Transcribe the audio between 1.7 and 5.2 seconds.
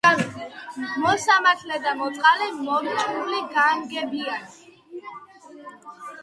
და მოწყალე, მორჭმული, განგებიანი,